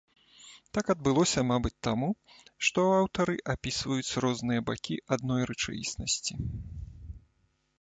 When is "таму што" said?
1.87-2.85